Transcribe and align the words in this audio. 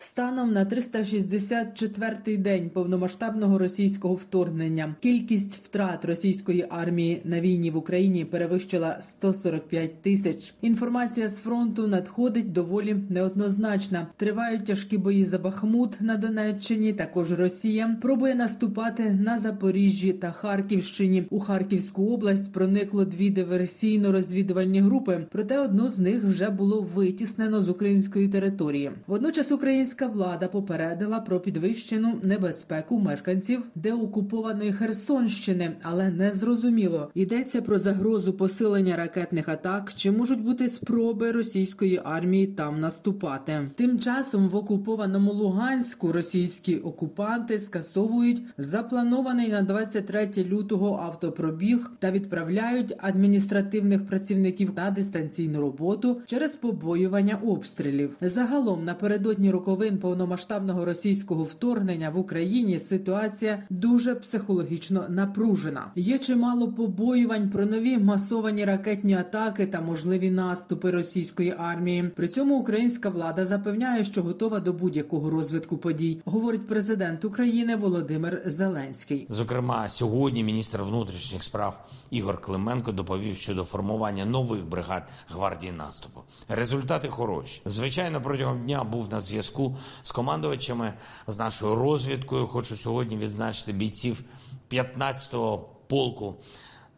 Станом 0.00 0.52
на 0.52 0.64
364-й 0.64 2.36
день 2.36 2.70
повномасштабного 2.70 3.58
російського 3.58 4.14
вторгнення 4.14 4.94
кількість 5.00 5.64
втрат 5.64 6.04
російської 6.04 6.66
армії 6.70 7.22
на 7.24 7.40
війні 7.40 7.70
в 7.70 7.76
Україні 7.76 8.24
перевищила 8.24 8.98
145 9.02 10.02
тисяч. 10.02 10.54
Інформація 10.62 11.28
з 11.28 11.38
фронту 11.38 11.86
надходить 11.86 12.52
доволі 12.52 12.96
неоднозначна. 13.08 14.06
Тривають 14.16 14.66
тяжкі 14.66 14.98
бої 14.98 15.24
за 15.24 15.38
Бахмут 15.38 16.00
на 16.00 16.16
Донеччині. 16.16 16.92
Також 16.92 17.32
Росія 17.32 17.96
пробує 18.02 18.34
наступати 18.34 19.18
на 19.24 19.38
Запоріжжі 19.38 20.12
та 20.12 20.32
Харківщині. 20.32 21.26
У 21.30 21.40
Харківську 21.40 22.06
область 22.14 22.52
проникло 22.52 23.04
дві 23.04 23.30
диверсійно-розвідувальні 23.30 24.80
групи, 24.80 25.26
проте 25.30 25.58
одну 25.58 25.88
з 25.88 25.98
них 25.98 26.24
вже 26.24 26.50
було 26.50 26.86
витіснено 26.94 27.62
з 27.62 27.68
української 27.68 28.28
території. 28.28 28.90
Водночас 29.06 29.52
Українська 29.88 30.06
влада 30.06 30.48
попередила 30.48 31.20
про 31.20 31.40
підвищену 31.40 32.20
небезпеку 32.22 32.98
мешканців 32.98 33.62
деокупованої 33.74 34.72
Херсонщини, 34.72 35.76
але 35.82 36.10
не 36.10 36.32
зрозуміло 36.32 37.10
йдеться 37.14 37.62
про 37.62 37.78
загрозу 37.78 38.32
посилення 38.32 38.96
ракетних 38.96 39.48
атак, 39.48 39.92
чи 39.96 40.10
можуть 40.10 40.42
бути 40.42 40.68
спроби 40.68 41.32
російської 41.32 42.00
армії 42.04 42.46
там 42.46 42.80
наступати. 42.80 43.68
Тим 43.74 43.98
часом 43.98 44.48
в 44.48 44.56
окупованому 44.56 45.32
Луганську 45.32 46.12
російські 46.12 46.76
окупанти 46.76 47.60
скасовують 47.60 48.42
запланований 48.58 49.48
на 49.48 49.62
23 49.62 50.30
лютого 50.36 51.00
автопробіг 51.02 51.90
та 51.98 52.10
відправляють 52.10 52.94
адміністративних 52.98 54.06
працівників 54.06 54.72
на 54.76 54.90
дистанційну 54.90 55.60
роботу 55.60 56.20
через 56.26 56.54
побоювання 56.54 57.38
обстрілів. 57.46 58.16
Загалом 58.20 58.84
напередодні 58.84 59.50
роковин 59.78 59.98
повномасштабного 59.98 60.84
російського 60.84 61.44
вторгнення 61.44 62.10
в 62.10 62.18
Україні 62.18 62.78
ситуація 62.78 63.62
дуже 63.70 64.14
психологічно 64.14 65.04
напружена. 65.08 65.90
Є 65.96 66.18
чимало 66.18 66.72
побоювань 66.72 67.50
про 67.50 67.66
нові 67.66 67.98
масовані 67.98 68.64
ракетні 68.64 69.14
атаки 69.14 69.66
та 69.66 69.80
можливі 69.80 70.30
наступи 70.30 70.90
російської 70.90 71.54
армії. 71.58 72.10
При 72.16 72.28
цьому 72.28 72.58
українська 72.58 73.08
влада 73.08 73.46
запевняє, 73.46 74.04
що 74.04 74.22
готова 74.22 74.60
до 74.60 74.72
будь-якого 74.72 75.30
розвитку 75.30 75.76
подій, 75.76 76.20
говорить 76.24 76.66
президент 76.66 77.24
України 77.24 77.76
Володимир 77.76 78.42
Зеленський. 78.46 79.26
Зокрема, 79.28 79.88
сьогодні 79.88 80.44
міністр 80.44 80.82
внутрішніх 80.82 81.42
справ 81.42 81.86
Ігор 82.10 82.40
Клименко 82.40 82.92
доповів 82.92 83.36
щодо 83.36 83.64
формування 83.64 84.24
нових 84.24 84.66
бригад 84.66 85.02
гвардії 85.28 85.72
наступу. 85.72 86.20
Результати 86.48 87.08
хороші. 87.08 87.62
Звичайно, 87.64 88.20
протягом 88.20 88.62
дня 88.64 88.84
був 88.84 89.08
на 89.12 89.20
зв'язку 89.20 89.67
з 90.02 90.12
командувачами 90.12 90.92
з 91.26 91.38
нашою 91.38 91.74
розвідкою. 91.74 92.46
Хочу 92.46 92.76
сьогодні 92.76 93.16
відзначити 93.16 93.72
бійців 93.72 94.24
15-го 94.70 95.68
полку 95.86 96.36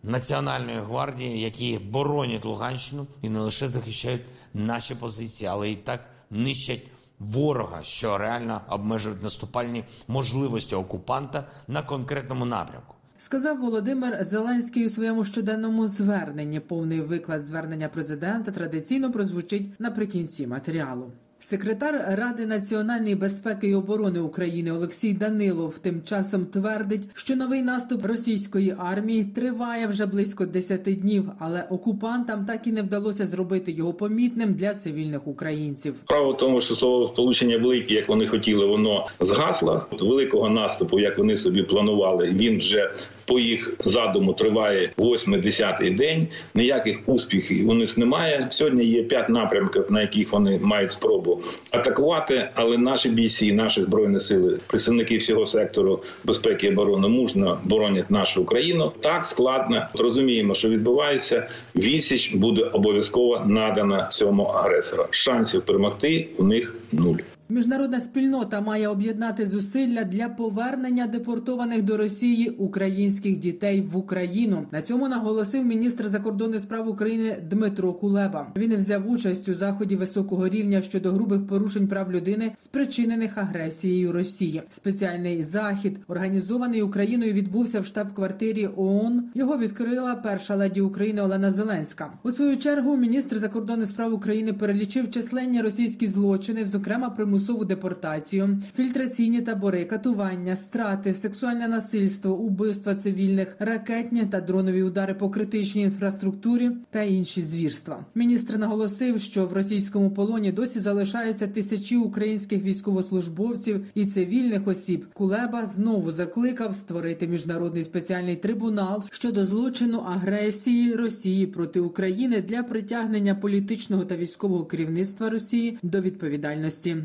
Національної 0.03 0.79
гвардії, 0.79 1.41
які 1.41 1.79
боронять 1.79 2.45
Луганщину 2.45 3.07
і 3.23 3.29
не 3.29 3.39
лише 3.39 3.69
захищають 3.69 4.23
наші 4.55 4.95
позиції, 4.95 5.49
але 5.49 5.71
і 5.71 5.77
так 5.77 6.01
нищать. 6.31 6.83
Ворога, 7.21 7.83
що 7.83 8.19
реально 8.19 8.61
обмежують 8.69 9.23
наступальні 9.23 9.85
можливості 10.09 10.75
окупанта 10.75 11.49
на 11.69 11.83
конкретному 11.83 12.45
напрямку, 12.45 12.95
сказав 13.19 13.61
Володимир 13.61 14.25
Зеленський 14.25 14.87
у 14.87 14.91
своєму 14.91 15.25
щоденному 15.25 15.89
зверненні. 15.89 16.61
Повний 16.61 17.01
виклад 17.01 17.43
звернення 17.43 17.89
президента 17.89 18.53
традиційно 18.53 19.13
прозвучить 19.13 19.81
наприкінці 19.81 20.47
матеріалу. 20.47 21.13
Секретар 21.43 22.05
Ради 22.09 22.47
національної 22.47 23.15
безпеки 23.15 23.69
і 23.69 23.75
оборони 23.75 24.21
України 24.21 24.73
Олексій 24.73 25.13
Данилов 25.13 25.79
тим 25.79 26.03
часом 26.03 26.47
твердить, 26.47 27.09
що 27.15 27.37
новий 27.37 27.63
наступ 27.63 28.05
російської 28.05 28.75
армії 28.79 29.25
триває 29.25 29.87
вже 29.87 30.07
близько 30.07 30.47
10 30.47 30.83
днів, 30.83 31.25
але 31.39 31.65
окупантам 31.71 32.45
так 32.47 32.67
і 32.67 32.73
не 32.73 32.83
вдалося 32.83 33.27
зробити 33.27 33.73
його 33.73 33.93
помітним 33.95 34.55
для 34.55 34.75
цивільних 34.75 35.27
українців. 35.27 35.95
Право 36.07 36.33
в 36.33 36.37
тому, 36.37 36.61
що 36.61 36.75
слово 36.75 37.11
сполучення 37.13 37.59
велике, 37.59 37.95
як 37.95 38.09
вони 38.09 38.27
хотіли, 38.27 38.67
воно 38.67 39.07
згасло. 39.21 39.87
От 39.91 40.03
великого 40.03 40.51
наступу, 40.51 41.01
як 41.01 41.19
вони 41.19 41.37
собі 41.37 41.63
планували, 41.63 42.29
він 42.29 42.59
вже 42.59 42.91
по 43.31 43.39
їх 43.39 43.75
задуму 43.85 44.33
триває 44.33 44.91
8-10 44.99 45.97
день. 45.97 46.29
Ніяких 46.55 46.99
успіхів 47.07 47.69
у 47.69 47.75
них 47.75 47.99
немає. 47.99 48.47
Сьогодні 48.51 48.85
є 48.85 49.03
п'ять 49.03 49.29
напрямків, 49.29 49.85
на 49.91 50.01
яких 50.01 50.33
вони 50.33 50.59
мають 50.63 50.91
спробу 50.91 51.43
атакувати. 51.71 52.49
Але 52.55 52.79
наші 52.79 53.09
бійці, 53.09 53.53
наші 53.53 53.83
збройні 53.83 54.21
сили, 54.21 54.59
представники 54.67 55.17
всього 55.17 55.47
сектору 55.47 56.03
безпеки 56.25 56.67
і 56.67 56.71
оборони 56.71 57.09
мужно 57.09 57.59
боронять 57.65 58.11
нашу 58.11 58.43
Україну. 58.43 58.93
Так 59.01 59.25
складно 59.25 59.87
розуміємо, 59.95 60.55
що 60.55 60.69
відбувається. 60.69 61.49
Відсіч 61.75 62.35
буде 62.35 62.63
обов'язково 62.63 63.43
надана 63.47 64.07
цьому 64.07 64.43
агресору. 64.43 65.07
Шансів 65.11 65.63
перемогти 65.63 66.29
у 66.37 66.45
них 66.45 66.75
нуль. 66.93 67.19
Міжнародна 67.51 68.01
спільнота 68.01 68.61
має 68.61 68.89
об'єднати 68.89 69.47
зусилля 69.47 70.05
для 70.05 70.29
повернення 70.29 71.07
депортованих 71.07 71.83
до 71.83 71.97
Росії 71.97 72.51
українських 72.51 73.39
дітей 73.39 73.81
в 73.81 73.97
Україну. 73.97 74.67
На 74.73 74.83
цьому 74.83 75.09
наголосив 75.09 75.65
міністр 75.65 76.09
закордонних 76.09 76.61
справ 76.61 76.89
України 76.89 77.37
Дмитро 77.51 77.93
Кулеба. 77.93 78.53
Він 78.57 78.77
взяв 78.77 79.11
участь 79.11 79.49
у 79.49 79.55
заході 79.55 79.97
високого 79.97 80.49
рівня 80.49 80.83
щодо 80.83 81.13
грубих 81.13 81.47
порушень 81.47 81.89
прав 81.89 82.13
людини, 82.13 82.53
спричинених 82.57 83.39
агресією 83.39 84.13
Росії. 84.13 84.63
Спеціальний 84.71 85.43
захід, 85.43 85.99
організований 86.09 86.83
Україною, 86.83 87.33
відбувся 87.33 87.81
в 87.81 87.87
штаб-квартирі 87.87 88.69
ООН. 88.77 89.25
Його 89.35 89.59
відкрила 89.59 90.15
перша 90.15 90.57
леді 90.57 90.81
України 90.81 91.23
Олена 91.23 91.51
Зеленська. 91.51 92.13
У 92.23 92.33
свою 92.33 92.57
чергу 92.57 92.97
міністр 92.97 93.39
закордонних 93.39 93.89
справ 93.89 94.15
України 94.15 94.53
перелічив 94.53 95.11
численні 95.11 95.63
російські 95.63 96.07
злочини, 96.07 96.65
зокрема 96.65 97.11
примус 97.11 97.40
примусову 97.41 97.65
депортацію, 97.65 98.59
фільтраційні 98.77 99.43
табори, 99.43 99.85
катування, 99.85 100.57
страти, 100.57 101.15
сексуальне 101.15 101.69
насильство, 101.69 102.35
убивства 102.35 102.95
цивільних, 102.95 103.57
ракетні 103.59 104.23
та 104.25 104.41
дронові 104.41 104.83
удари 104.83 105.15
по 105.15 105.31
критичній 105.31 105.83
інфраструктурі 105.83 106.71
та 106.91 107.03
інші 107.03 107.43
звірства. 107.43 108.05
Міністр 108.15 108.59
наголосив, 108.59 109.21
що 109.21 109.47
в 109.47 109.53
російському 109.53 110.11
полоні 110.11 110.53
досі 110.53 110.81
залишаються 110.81 111.49
тисячі 111.49 111.97
українських 111.97 112.63
військовослужбовців 112.63 113.87
і 113.95 114.07
цивільних 114.07 114.69
осіб. 114.69 115.07
Кулеба 115.13 115.67
знову 115.67 116.13
закликав 116.13 116.77
створити 116.77 117.29
міжнародний 117.29 117.85
спеціальний 117.85 118.37
трибунал 118.37 119.05
щодо 119.11 119.45
злочину 119.45 119.99
агресії 119.99 120.95
Росії 120.95 121.47
проти 121.47 121.81
України 121.81 122.43
для 122.43 122.63
притягнення 122.63 123.35
політичного 123.35 124.05
та 124.05 124.17
військового 124.17 124.65
керівництва 124.65 125.31
Росії 125.31 125.79
до 125.83 126.01
відповідальності. 126.01 126.97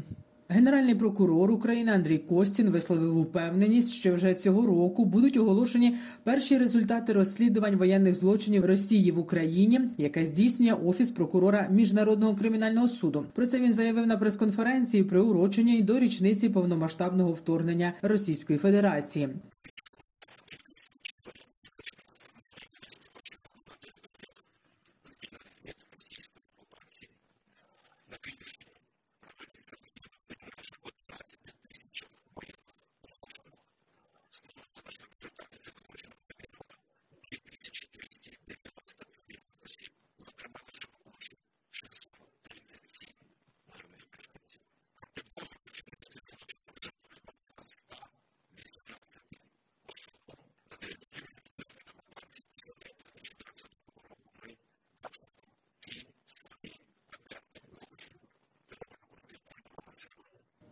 Генеральний 0.49 0.95
прокурор 0.95 1.51
України 1.51 1.91
Андрій 1.91 2.17
Костін 2.17 2.69
висловив 2.69 3.17
упевненість, 3.17 3.93
що 3.93 4.13
вже 4.13 4.33
цього 4.33 4.65
року 4.67 5.05
будуть 5.05 5.37
оголошені 5.37 5.95
перші 6.23 6.57
результати 6.57 7.13
розслідувань 7.13 7.75
воєнних 7.75 8.15
злочинів 8.15 8.65
Росії 8.65 9.11
в 9.11 9.19
Україні, 9.19 9.79
яке 9.97 10.25
здійснює 10.25 10.73
офіс 10.73 11.11
прокурора 11.11 11.67
міжнародного 11.71 12.35
кримінального 12.35 12.87
суду. 12.87 13.25
Про 13.33 13.45
це 13.45 13.59
він 13.59 13.73
заявив 13.73 14.07
на 14.07 14.17
прес-конференції 14.17 15.03
приуроченій 15.03 15.81
до 15.81 15.99
річниці 15.99 16.49
повномасштабного 16.49 17.33
вторгнення 17.33 17.93
Російської 18.01 18.59
Федерації. 18.59 19.29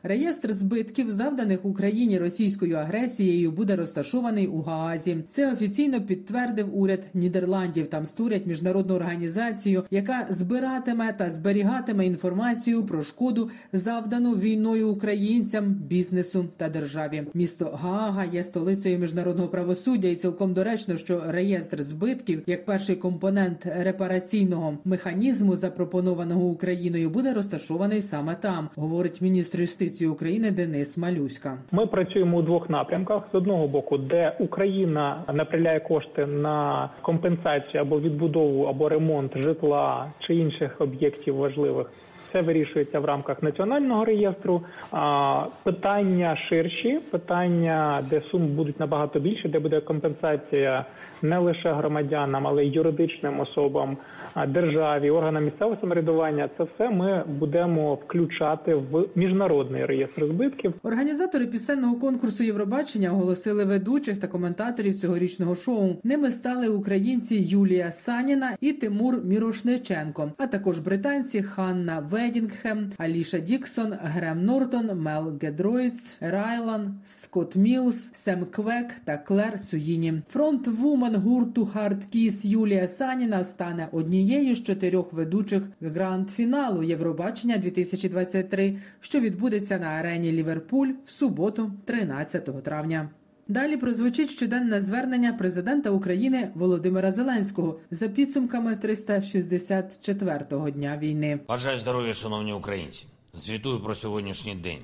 Реєстр 0.05 0.53
збитків, 0.53 1.11
завданих 1.11 1.65
Україні 1.65 2.19
російською 2.19 2.75
агресією, 2.77 3.51
буде 3.51 3.75
розташований 3.75 4.47
у 4.47 4.61
Гаазі. 4.61 5.17
Це 5.27 5.53
офіційно 5.53 6.01
підтвердив 6.01 6.77
уряд 6.77 6.99
Нідерландів. 7.13 7.87
Там 7.87 8.05
створять 8.05 8.45
міжнародну 8.45 8.95
організацію, 8.95 9.83
яка 9.91 10.25
збиратиме 10.29 11.13
та 11.13 11.29
зберігатиме 11.29 12.05
інформацію 12.05 12.85
про 12.85 13.03
шкоду, 13.03 13.49
завдану 13.73 14.35
війною 14.35 14.89
українцям, 14.89 15.73
бізнесу 15.73 16.45
та 16.57 16.69
державі. 16.69 17.23
Місто 17.33 17.79
Гаага 17.81 18.25
є 18.25 18.43
столицею 18.43 18.99
міжнародного 18.99 19.47
правосуддя, 19.49 20.07
і 20.07 20.15
цілком 20.15 20.53
доречно, 20.53 20.97
що 20.97 21.23
реєстр 21.27 21.83
збитків, 21.83 22.43
як 22.47 22.65
перший 22.65 22.95
компонент 22.95 23.67
репараційного 23.79 24.77
механізму, 24.85 25.55
запропонованого 25.55 26.45
Україною, 26.45 27.09
буде 27.09 27.33
розташований 27.33 28.01
саме 28.01 28.35
там, 28.35 28.69
говорить 28.75 29.21
міністр 29.21 29.61
юстиції 29.61 29.92
України 30.01 30.51
Денис 30.51 30.97
Малюська. 30.97 31.57
Ми 31.71 31.87
працюємо 31.87 32.37
у 32.37 32.41
двох 32.41 32.69
напрямках: 32.69 33.23
з 33.31 33.35
одного 33.35 33.67
боку, 33.67 33.97
де 33.97 34.35
Україна 34.39 35.23
направляє 35.33 35.79
кошти 35.79 36.25
на 36.25 36.89
компенсацію 37.01 37.81
або 37.81 37.99
відбудову 37.99 38.63
або 38.63 38.89
ремонт 38.89 39.31
житла 39.43 40.07
чи 40.19 40.35
інших 40.35 40.81
об'єктів 40.81 41.35
важливих. 41.35 41.91
Це 42.33 42.41
вирішується 42.41 42.99
в 42.99 43.05
рамках 43.05 43.43
національного 43.43 44.05
реєстру. 44.05 44.61
А 44.91 45.45
питання 45.63 46.37
ширші, 46.49 46.99
питання, 47.11 48.03
де 48.09 48.21
суми 48.31 48.45
будуть 48.45 48.79
набагато 48.79 49.19
більше, 49.19 49.49
де 49.49 49.59
буде 49.59 49.81
компенсація 49.81 50.85
не 51.21 51.37
лише 51.37 51.73
громадянам, 51.73 52.47
але 52.47 52.65
й 52.65 52.71
юридичним 52.71 53.39
особам, 53.39 53.97
державі, 54.47 55.09
органам 55.09 55.45
місцевого 55.45 55.77
самоврядування. 55.81 56.49
Це 56.57 56.63
все 56.63 56.89
ми 56.89 57.23
будемо 57.27 57.95
включати 57.95 58.75
в 58.75 59.05
міжнародний 59.15 59.85
реєстр 59.85 60.25
збитків. 60.25 60.73
Організатори 60.83 61.45
пісенного 61.45 61.99
конкурсу 61.99 62.43
Євробачення 62.43 63.11
оголосили 63.11 63.65
ведучих 63.65 64.19
та 64.19 64.27
коментаторів 64.27 64.95
цьогорічного 64.95 65.55
шоу. 65.55 65.95
Ними 66.03 66.31
стали 66.31 66.67
українці 66.67 67.35
Юлія 67.35 67.91
Саніна 67.91 68.55
і 68.61 68.73
Тимур 68.73 69.23
Мірошниченко, 69.25 70.31
а 70.37 70.47
також 70.47 70.79
британці 70.79 71.43
Ханна 71.43 71.99
Ведінгхем, 72.23 72.91
Аліша 72.97 73.39
Діксон, 73.39 73.93
Грем 74.01 74.45
Нортон, 74.45 74.99
Мел 74.99 75.37
Гедроїц, 75.41 76.17
Райлан, 76.19 76.99
Скотт 77.03 77.55
Мілс, 77.55 78.11
Сем 78.13 78.45
Квек 78.45 78.95
та 79.05 79.17
Клер 79.17 79.59
Суїні. 79.59 80.21
Фронтвумен 80.29 81.15
гурту 81.15 81.65
Hardkiss 81.65 82.45
Юлія 82.45 82.87
Саніна 82.87 83.43
стане 83.43 83.87
однією 83.91 84.55
з 84.55 84.63
чотирьох 84.63 85.13
ведучих 85.13 85.63
гранд-фіналу 85.81 86.83
Євробачення 86.83 87.57
2023, 87.57 88.77
що 88.99 89.19
відбудеться 89.19 89.77
на 89.77 89.87
арені 89.87 90.31
Ліверпуль 90.31 90.89
в 91.05 91.11
суботу, 91.11 91.71
13 91.85 92.63
травня. 92.63 93.09
Далі 93.47 93.77
прозвучить 93.77 94.29
щоденне 94.29 94.81
звернення 94.81 95.33
президента 95.33 95.89
України 95.89 96.51
Володимира 96.55 97.11
Зеленського 97.11 97.79
за 97.91 98.07
підсумками 98.07 98.75
364-го 98.75 100.69
дня 100.69 100.97
війни. 100.97 101.39
Бажаю 101.47 101.77
здоров'я, 101.77 102.13
шановні 102.13 102.53
українці. 102.53 103.05
Звітую 103.33 103.79
про 103.79 103.95
сьогоднішній 103.95 104.55
день. 104.55 104.79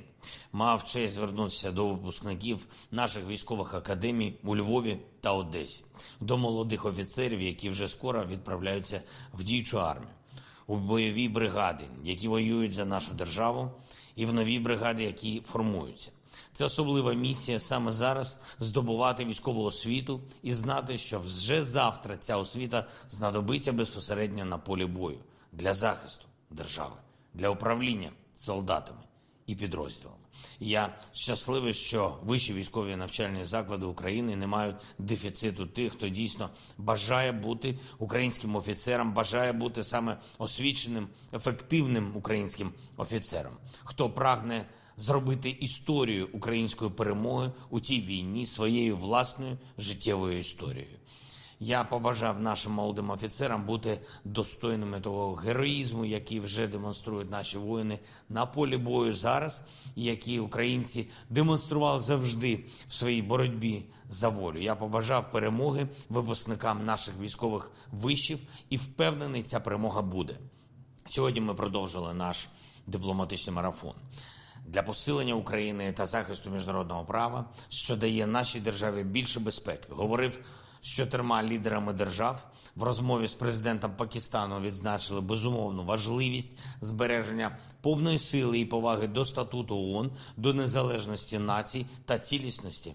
Мав 0.53 0.83
честь 0.83 1.13
звернутися 1.13 1.71
до 1.71 1.87
випускників 1.87 2.65
наших 2.91 3.27
військових 3.27 3.73
академій 3.73 4.33
у 4.43 4.55
Львові 4.55 4.97
та 5.21 5.33
Одесі, 5.33 5.85
до 6.19 6.37
молодих 6.37 6.85
офіцерів, 6.85 7.41
які 7.41 7.69
вже 7.69 7.87
скоро 7.87 8.25
відправляються 8.31 9.01
в 9.33 9.43
діючу 9.43 9.81
армію, 9.81 10.11
у 10.67 10.75
бойові 10.75 11.29
бригади, 11.29 11.83
які 12.03 12.27
воюють 12.27 12.73
за 12.73 12.85
нашу 12.85 13.13
державу, 13.13 13.71
і 14.15 14.25
в 14.25 14.33
нові 14.33 14.59
бригади, 14.59 15.03
які 15.03 15.41
формуються. 15.45 16.11
Це 16.53 16.65
особлива 16.65 17.13
місія 17.13 17.59
саме 17.59 17.91
зараз 17.91 18.39
здобувати 18.59 19.25
військову 19.25 19.63
освіту 19.63 20.21
і 20.43 20.53
знати, 20.53 20.97
що 20.97 21.19
вже 21.19 21.63
завтра 21.63 22.17
ця 22.17 22.37
освіта 22.37 22.87
знадобиться 23.09 23.73
безпосередньо 23.73 24.45
на 24.45 24.57
полі 24.57 24.85
бою 24.85 25.19
для 25.51 25.73
захисту 25.73 26.25
держави, 26.49 26.95
для 27.33 27.49
управління 27.49 28.09
солдатами 28.35 29.01
і 29.47 29.55
підрозділами. 29.55 30.19
Я 30.59 30.95
щасливий, 31.11 31.73
що 31.73 32.17
вищі 32.23 32.53
військові 32.53 32.95
навчальні 32.95 33.45
заклади 33.45 33.85
України 33.85 34.35
не 34.35 34.47
мають 34.47 34.75
дефіциту 34.97 35.65
тих, 35.65 35.93
хто 35.93 36.09
дійсно 36.09 36.49
бажає 36.77 37.31
бути 37.31 37.79
українським 37.97 38.55
офіцером, 38.55 39.13
бажає 39.13 39.53
бути 39.53 39.83
саме 39.83 40.17
освіченим, 40.37 41.07
ефективним 41.33 42.11
українським 42.15 42.71
офіцером, 42.97 43.53
хто 43.83 44.09
прагне 44.09 44.65
зробити 44.99 45.49
історію 45.49 46.29
української 46.33 46.91
перемоги 46.91 47.51
у 47.69 47.79
цій 47.79 48.01
війні 48.01 48.45
своєю 48.45 48.97
власною 48.97 49.57
життєвою 49.77 50.39
історією. 50.39 50.99
Я 51.61 51.83
побажав 51.83 52.41
нашим 52.41 52.71
молодим 52.71 53.09
офіцерам 53.09 53.65
бути 53.65 53.99
достойними 54.23 55.01
того 55.01 55.33
героїзму, 55.33 56.05
який 56.05 56.39
вже 56.39 56.67
демонструють 56.67 57.31
наші 57.31 57.57
воїни 57.57 57.99
на 58.29 58.45
полі 58.45 58.77
бою 58.77 59.13
зараз, 59.13 59.61
і 59.95 60.03
які 60.03 60.39
українці 60.39 61.09
демонстрували 61.29 61.99
завжди 61.99 62.65
в 62.87 62.93
своїй 62.93 63.21
боротьбі 63.21 63.83
за 64.09 64.29
волю. 64.29 64.59
Я 64.59 64.75
побажав 64.75 65.31
перемоги 65.31 65.87
випускникам 66.09 66.85
наших 66.85 67.19
військових 67.19 67.71
вишів 67.91 68.39
і 68.69 68.77
впевнений, 68.77 69.43
ця 69.43 69.59
перемога 69.59 70.01
буде. 70.01 70.33
Сьогодні 71.07 71.41
ми 71.41 71.53
продовжили 71.53 72.13
наш 72.13 72.49
дипломатичний 72.87 73.55
марафон 73.55 73.93
для 74.69 74.83
посилення 74.83 75.33
України 75.33 75.93
та 75.93 76.05
захисту 76.05 76.49
міжнародного 76.49 77.05
права, 77.05 77.45
що 77.69 77.95
дає 77.95 78.27
нашій 78.27 78.59
державі 78.59 79.03
більше 79.03 79.39
безпеки. 79.39 79.87
Говорив 79.89 80.39
з 80.81 80.87
чотирма 80.87 81.43
лідерами 81.43 81.93
держав 81.93 82.45
в 82.75 82.83
розмові 82.83 83.27
з 83.27 83.33
президентом 83.33 83.91
Пакистану. 83.95 84.59
Відзначили 84.59 85.21
безумовну 85.21 85.83
важливість 85.83 86.57
збереження 86.81 87.57
повної 87.81 88.17
сили 88.17 88.59
і 88.59 88.65
поваги 88.65 89.07
до 89.07 89.25
статуту 89.25 89.75
ООН, 89.75 90.11
до 90.37 90.53
незалежності 90.53 91.39
націй 91.39 91.85
та 92.05 92.19
цілісності 92.19 92.93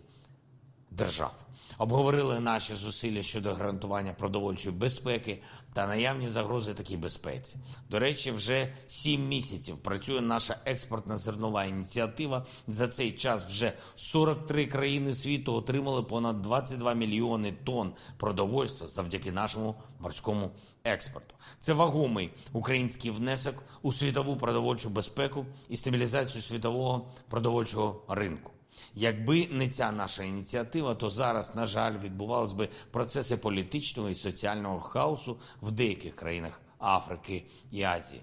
держав. 0.90 1.34
Обговорили 1.78 2.40
наші 2.40 2.74
зусилля 2.74 3.22
щодо 3.22 3.54
гарантування 3.54 4.12
продовольчої 4.12 4.74
безпеки 4.74 5.42
та 5.72 5.86
наявні 5.86 6.28
загрози 6.28 6.74
такій 6.74 6.96
безпеці. 6.96 7.56
До 7.90 7.98
речі, 7.98 8.30
вже 8.30 8.74
сім 8.86 9.28
місяців 9.28 9.76
працює 9.78 10.20
наша 10.20 10.56
експортна 10.64 11.16
зернова 11.16 11.64
ініціатива. 11.64 12.46
За 12.68 12.88
цей 12.88 13.12
час 13.12 13.44
вже 13.44 13.72
43 13.96 14.66
країни 14.66 15.14
світу 15.14 15.54
отримали 15.54 16.02
понад 16.02 16.42
22 16.42 16.94
мільйони 16.94 17.54
тонн 17.64 17.92
продовольства 18.16 18.88
завдяки 18.88 19.32
нашому 19.32 19.74
морському 20.00 20.50
експорту. 20.84 21.34
Це 21.58 21.72
вагомий 21.72 22.30
український 22.52 23.10
внесок 23.10 23.62
у 23.82 23.92
світову 23.92 24.36
продовольчу 24.36 24.90
безпеку 24.90 25.46
і 25.68 25.76
стабілізацію 25.76 26.42
світового 26.42 27.08
продовольчого 27.28 28.02
ринку. 28.08 28.53
Якби 28.94 29.48
не 29.50 29.68
ця 29.68 29.92
наша 29.92 30.22
ініціатива, 30.22 30.94
то 30.94 31.10
зараз, 31.10 31.54
на 31.54 31.66
жаль, 31.66 31.98
відбувались 31.98 32.52
би 32.52 32.68
процеси 32.90 33.36
політичного 33.36 34.08
і 34.08 34.14
соціального 34.14 34.80
хаосу 34.80 35.36
в 35.62 35.70
деяких 35.70 36.16
країнах 36.16 36.60
Африки 36.78 37.44
і 37.70 37.82
Азії. 37.82 38.22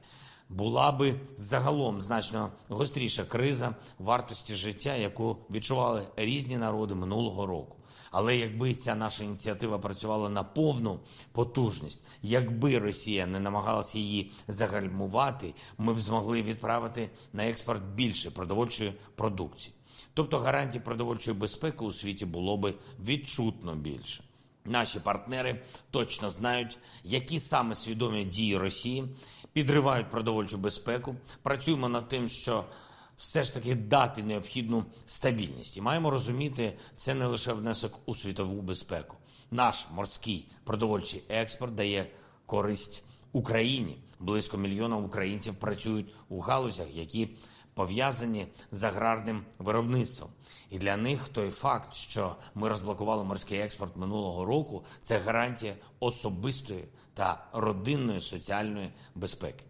Була 0.49 0.91
би 0.91 1.19
загалом 1.37 2.01
значно 2.01 2.51
гостріша 2.69 3.23
криза 3.23 3.75
вартості 3.99 4.55
життя, 4.55 4.95
яку 4.95 5.37
відчували 5.49 6.01
різні 6.15 6.57
народи 6.57 6.95
минулого 6.95 7.45
року. 7.45 7.77
Але 8.11 8.37
якби 8.37 8.73
ця 8.73 8.95
наша 8.95 9.23
ініціатива 9.23 9.79
працювала 9.79 10.29
на 10.29 10.43
повну 10.43 10.99
потужність, 11.31 12.05
якби 12.21 12.79
Росія 12.79 13.25
не 13.25 13.39
намагалася 13.39 13.97
її 13.97 14.31
загальмувати, 14.47 15.53
ми 15.77 15.93
б 15.93 15.99
змогли 16.01 16.41
відправити 16.41 17.09
на 17.33 17.49
експорт 17.49 17.83
більше 17.83 18.31
продовольчої 18.31 18.93
продукції. 19.15 19.75
Тобто 20.13 20.37
гарантій 20.37 20.79
продовольчої 20.79 21.37
безпеки 21.37 21.85
у 21.85 21.91
світі 21.91 22.25
було 22.25 22.57
би 22.57 22.73
відчутно 23.05 23.75
більше. 23.75 24.23
Наші 24.65 24.99
партнери 24.99 25.61
точно 25.91 26.29
знають, 26.29 26.77
які 27.03 27.39
саме 27.39 27.75
свідомі 27.75 28.25
дії 28.25 28.57
Росії 28.57 29.03
підривають 29.53 30.09
продовольчу 30.09 30.57
безпеку. 30.57 31.15
Працюємо 31.41 31.89
над 31.89 32.07
тим, 32.07 32.29
що 32.29 32.65
все 33.15 33.43
ж 33.43 33.53
таки 33.53 33.75
дати 33.75 34.23
необхідну 34.23 34.85
стабільність. 35.05 35.77
І 35.77 35.81
маємо 35.81 36.09
розуміти, 36.09 36.77
це 36.95 37.13
не 37.13 37.25
лише 37.25 37.53
внесок 37.53 37.99
у 38.05 38.15
світову 38.15 38.61
безпеку. 38.61 39.17
Наш 39.51 39.87
морський 39.93 40.47
продовольчий 40.63 41.23
експорт 41.29 41.75
дає 41.75 42.05
користь 42.45 43.03
Україні. 43.31 43.97
Близько 44.19 44.57
мільйона 44.57 44.97
українців 44.97 45.55
працюють 45.55 46.13
у 46.29 46.39
галузях, 46.39 46.87
які 46.95 47.29
пов'язані 47.73 48.47
з 48.71 48.83
аграрним 48.83 49.45
виробництвом. 49.59 50.29
І 50.69 50.77
для 50.77 50.97
них 50.97 51.27
той 51.27 51.49
факт, 51.49 51.93
що 51.93 52.35
ми 52.55 52.69
розблокували 52.69 53.23
морський 53.23 53.59
експорт 53.59 53.97
минулого 53.97 54.45
року, 54.45 54.83
це 55.01 55.17
гарантія 55.17 55.75
особистої 55.99 56.87
та 57.21 57.43
родинної 57.53 58.21
соціальної 58.21 58.89
безпеки. 59.15 59.63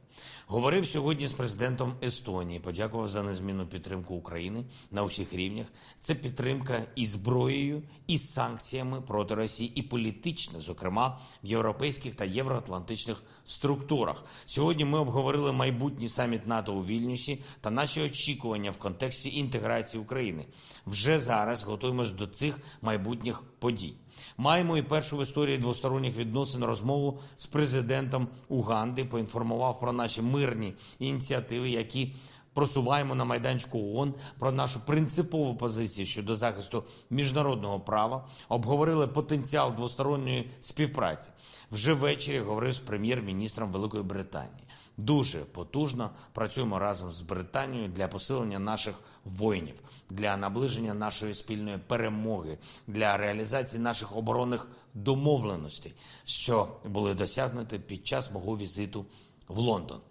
Говорив 0.47 0.85
сьогодні 0.85 1.27
з 1.27 1.33
президентом 1.33 1.93
Естонії. 2.03 2.59
Подякував 2.59 3.07
за 3.07 3.23
незмінну 3.23 3.67
підтримку 3.67 4.15
України 4.15 4.63
на 4.91 5.03
усіх 5.03 5.33
рівнях. 5.33 5.67
Це 5.99 6.15
підтримка 6.15 6.85
і 6.95 7.05
зброєю, 7.05 7.83
і 8.07 8.17
санкціями 8.17 9.01
проти 9.01 9.35
Росії, 9.35 9.71
і 9.75 9.81
політична, 9.81 10.59
зокрема 10.59 11.19
в 11.43 11.47
європейських 11.47 12.15
та 12.15 12.25
євроатлантичних 12.25 13.23
структурах. 13.45 14.25
Сьогодні 14.45 14.85
ми 14.85 14.99
обговорили 14.99 15.51
майбутній 15.51 16.09
саміт 16.09 16.47
НАТО 16.47 16.73
у 16.73 16.85
Вільнюсі 16.85 17.43
та 17.61 17.71
наші 17.71 18.01
очікування 18.01 18.71
в 18.71 18.77
контексті 18.77 19.35
інтеграції 19.35 20.03
України. 20.03 20.45
Вже 20.85 21.19
зараз 21.19 21.63
готуємось 21.63 22.11
до 22.11 22.27
цих 22.27 22.59
майбутніх 22.81 23.43
подій. 23.59 23.93
Маємо 24.37 24.77
і 24.77 24.81
першу 24.81 25.17
в 25.17 25.21
історії 25.21 25.57
двосторонніх 25.57 26.17
відносин 26.17 26.63
розмову 26.63 27.19
з 27.37 27.45
президентом 27.45 28.27
Уганди. 28.47 29.05
Поінформував 29.05 29.79
про 29.79 29.93
наші 29.93 30.21
мирні 30.21 30.73
ініціативи, 30.99 31.69
які 31.69 32.13
просуваємо 32.53 33.15
на 33.15 33.25
майданчику 33.25 33.79
ООН, 33.79 34.13
про 34.39 34.51
нашу 34.51 34.79
принципову 34.79 35.55
позицію 35.55 36.05
щодо 36.05 36.35
захисту 36.35 36.83
міжнародного 37.09 37.79
права. 37.79 38.27
Обговорили 38.49 39.07
потенціал 39.07 39.75
двосторонньої 39.75 40.49
співпраці. 40.61 41.31
Вже 41.71 41.93
ввечері 41.93 42.39
говорив 42.39 42.73
з 42.73 42.79
прем'єр-міністром 42.79 43.71
Великої 43.71 44.03
Британії. 44.03 44.63
Дуже 44.97 45.39
потужно 45.39 46.09
працюємо 46.33 46.79
разом 46.79 47.11
з 47.11 47.21
Британією 47.21 47.89
для 47.89 48.07
посилення 48.07 48.59
наших 48.59 48.95
воїнів, 49.25 49.81
для 50.09 50.37
наближення 50.37 50.93
нашої 50.93 51.33
спільної 51.33 51.77
перемоги, 51.77 52.57
для 52.87 53.17
реалізації 53.17 53.81
наших 53.81 54.15
оборонних 54.17 54.67
домовленостей, 54.93 55.93
що 56.23 56.67
були 56.85 57.13
досягнуті 57.13 57.79
під 57.79 58.07
час 58.07 58.31
мого 58.31 58.57
візиту 58.57 59.05
в 59.47 59.57
Лондон. 59.57 60.01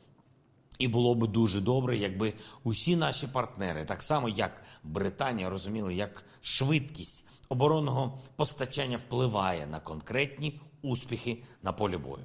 І 0.78 0.88
було 0.88 1.14
би 1.14 1.26
дуже 1.26 1.60
добре, 1.60 1.98
якби 1.98 2.34
усі 2.64 2.96
наші 2.96 3.26
партнери, 3.26 3.84
так 3.84 4.02
само 4.02 4.28
як 4.28 4.62
Британія, 4.84 5.50
розуміли, 5.50 5.94
як 5.94 6.24
швидкість 6.40 7.24
оборонного 7.48 8.20
постачання 8.36 8.96
впливає 8.96 9.66
на 9.66 9.80
конкретні 9.80 10.60
успіхи 10.82 11.42
на 11.62 11.72
полі 11.72 11.96
бою. 11.96 12.24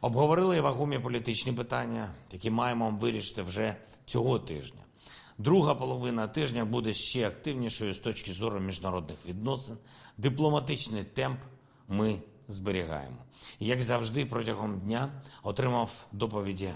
Обговорили 0.00 0.60
вагомі 0.60 0.98
політичні 0.98 1.52
питання, 1.52 2.14
які 2.32 2.50
маємо 2.50 2.90
вирішити 2.90 3.42
вже 3.42 3.76
цього 4.06 4.38
тижня. 4.38 4.80
Друга 5.38 5.74
половина 5.74 6.28
тижня 6.28 6.64
буде 6.64 6.92
ще 6.92 7.28
активнішою 7.28 7.94
з 7.94 7.98
точки 7.98 8.32
зору 8.32 8.60
міжнародних 8.60 9.26
відносин. 9.26 9.76
Дипломатичний 10.18 11.04
темп 11.04 11.40
ми 11.88 12.18
зберігаємо. 12.48 13.16
Як 13.60 13.80
завжди, 13.80 14.26
протягом 14.26 14.80
дня 14.80 15.08
отримав 15.42 16.06
доповіді 16.12 16.70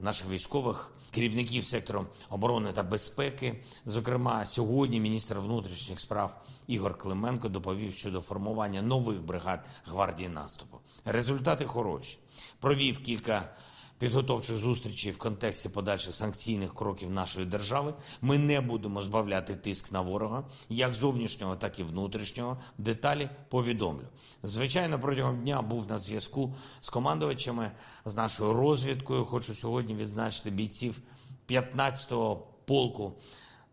наших 0.00 0.28
військових 0.28 0.92
керівників 1.10 1.64
сектору 1.64 2.06
оборони 2.30 2.72
та 2.72 2.82
безпеки. 2.82 3.62
Зокрема, 3.86 4.44
сьогодні 4.44 5.00
міністр 5.00 5.38
внутрішніх 5.38 6.00
справ 6.00 6.42
Ігор 6.66 6.98
Клименко 6.98 7.48
доповів 7.48 7.94
щодо 7.94 8.20
формування 8.20 8.82
нових 8.82 9.22
бригад 9.22 9.66
гвардії 9.86 10.28
наступу. 10.28 10.78
Результати 11.04 11.64
хороші. 11.64 12.18
Провів 12.60 13.02
кілька 13.02 13.56
підготовчих 13.98 14.58
зустрічей 14.58 15.12
в 15.12 15.18
контексті 15.18 15.68
подальших 15.68 16.14
санкційних 16.14 16.74
кроків 16.74 17.10
нашої 17.10 17.46
держави. 17.46 17.94
Ми 18.20 18.38
не 18.38 18.60
будемо 18.60 19.02
збавляти 19.02 19.54
тиск 19.54 19.92
на 19.92 20.00
ворога, 20.00 20.44
як 20.68 20.94
зовнішнього, 20.94 21.56
так 21.56 21.78
і 21.78 21.82
внутрішнього. 21.82 22.58
Деталі 22.78 23.30
повідомлю. 23.48 24.04
Звичайно, 24.42 24.98
протягом 24.98 25.42
дня 25.42 25.62
був 25.62 25.86
на 25.86 25.98
зв'язку 25.98 26.54
з 26.80 26.90
командувачами, 26.90 27.70
з 28.04 28.16
нашою 28.16 28.52
розвідкою. 28.52 29.24
Хочу 29.24 29.54
сьогодні 29.54 29.94
відзначити 29.94 30.50
бійців 30.50 31.00
15-го 31.48 32.46
полку. 32.64 33.12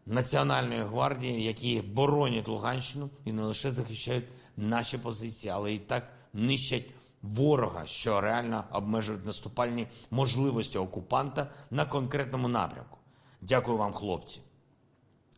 Національної 0.05 0.81
гвардії, 0.81 1.43
які 1.43 1.81
боронять 1.81 2.47
Луганщину 2.47 3.09
і 3.25 3.31
не 3.31 3.43
лише 3.43 3.71
захищають 3.71 4.25
наші 4.57 4.97
позиції, 4.97 5.51
але 5.51 5.73
і 5.73 5.79
так 5.79 6.13
нищать 6.33 6.85
ворога, 7.23 7.85
що 7.85 8.21
реально 8.21 8.63
обмежують 8.71 9.25
наступальні 9.25 9.87
можливості 10.11 10.77
окупанта 10.77 11.51
на 11.71 11.85
конкретному 11.85 12.47
напрямку. 12.47 12.97
Дякую 13.41 13.77
вам, 13.77 13.93
хлопці. 13.93 14.41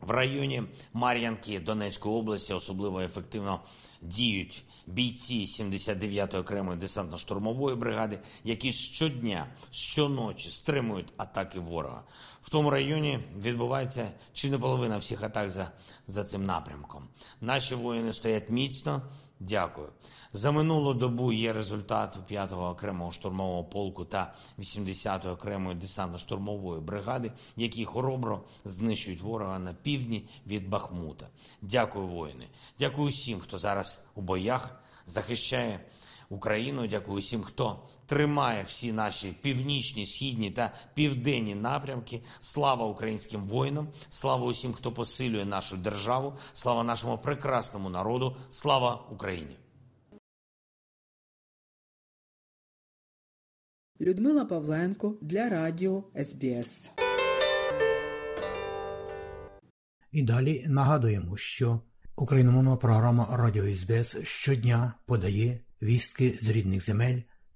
В 0.00 0.10
районі 0.10 0.62
Мар'янки 0.92 1.60
Донецької 1.60 2.14
області 2.14 2.54
особливо 2.54 3.00
ефективно 3.00 3.60
діють 4.02 4.64
бійці 4.86 5.44
79-ї 5.44 6.38
окремої 6.38 6.78
десантно-штурмової 6.78 7.76
бригади, 7.76 8.18
які 8.44 8.72
щодня, 8.72 9.46
щоночі 9.70 10.50
стримують 10.50 11.12
атаки 11.16 11.60
ворога. 11.60 12.02
В 12.40 12.50
тому 12.50 12.70
районі 12.70 13.18
відбувається 13.38 14.08
чи 14.32 14.50
не 14.50 14.58
половина 14.58 14.98
всіх 14.98 15.22
атак 15.22 15.50
за, 15.50 15.70
за 16.06 16.24
цим 16.24 16.46
напрямком. 16.46 17.08
Наші 17.40 17.74
воїни 17.74 18.12
стоять 18.12 18.50
міцно. 18.50 19.02
Дякую. 19.40 19.88
За 20.32 20.50
минулу 20.50 20.94
добу 20.94 21.32
є 21.32 21.52
результат 21.52 22.18
5-го 22.30 22.68
окремого 22.68 23.12
штурмового 23.12 23.64
полку 23.64 24.04
та 24.04 24.34
80-ї 24.58 25.30
окремої 25.30 25.76
десантно-штурмової 25.76 26.80
бригади, 26.80 27.32
які 27.56 27.84
хоробро 27.84 28.44
знищують 28.64 29.20
ворога 29.20 29.58
на 29.58 29.74
півдні 29.74 30.28
від 30.46 30.68
Бахмута. 30.68 31.26
Дякую, 31.62 32.06
воїни. 32.06 32.46
Дякую 32.78 33.08
всім, 33.08 33.40
хто 33.40 33.58
зараз 33.58 34.04
у 34.14 34.20
боях 34.20 34.80
захищає 35.06 35.80
Україну. 36.28 36.86
Дякую 36.86 37.18
всім, 37.18 37.42
хто 37.42 37.82
тримає 38.06 38.62
всі 38.62 38.92
наші 38.92 39.36
північні, 39.42 40.06
східні 40.06 40.50
та 40.50 40.72
південні 40.94 41.54
напрямки. 41.54 42.22
Слава 42.40 42.86
українським 42.86 43.46
воїнам, 43.46 43.88
слава 44.08 44.46
усім, 44.46 44.72
хто 44.72 44.92
посилює 44.92 45.44
нашу 45.44 45.76
державу, 45.76 46.34
слава 46.52 46.84
нашому 46.84 47.18
прекрасному 47.18 47.90
народу, 47.90 48.36
слава 48.50 49.06
Україні. 49.10 49.56
Людмила 54.00 54.44
Павленко 54.44 55.14
для 55.20 55.48
Радіо 55.48 56.04
СБС. 56.22 56.92
І 60.12 60.22
далі 60.22 60.64
нагадуємо, 60.68 61.36
що 61.36 61.80
україномовна 62.16 62.76
програма 62.76 63.28
Радіо 63.30 63.74
СБС 63.74 64.16
щодня 64.22 64.94
подає 65.06 65.60
вістки 65.82 66.38
з 66.42 66.48
рідних 66.48 66.84
земель 66.84 67.20